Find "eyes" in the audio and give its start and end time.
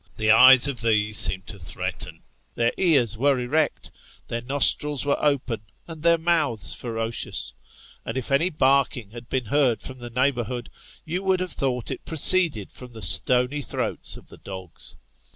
0.31-0.67